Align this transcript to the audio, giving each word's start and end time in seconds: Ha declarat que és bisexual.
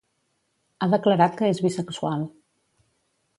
Ha 0.79 0.87
declarat 0.93 1.37
que 1.41 1.51
és 1.57 1.61
bisexual. 1.67 2.25